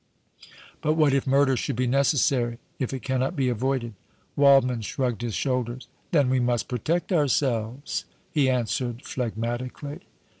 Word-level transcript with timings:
"But 0.81 0.93
what 0.95 1.13
if 1.13 1.27
murder 1.27 1.55
should 1.55 1.75
be 1.75 1.85
necessary, 1.85 2.57
if 2.79 2.91
it 2.91 3.03
cannot 3.03 3.35
be 3.35 3.49
avoided?" 3.49 3.93
Waldmann 4.35 4.81
shrugged 4.81 5.21
his 5.21 5.35
shoulders. 5.35 5.87
"Then 6.11 6.27
we 6.27 6.39
must 6.39 6.67
protect 6.67 7.13
ourselves," 7.13 8.05
he 8.31 8.49
answered, 8.49 9.03
phlegmatically. 9.03 9.99